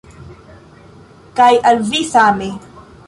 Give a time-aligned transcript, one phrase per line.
[1.41, 2.49] Kaj al vi same.